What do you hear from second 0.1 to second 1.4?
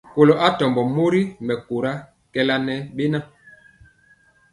Kɔlo atɔmbɔ mori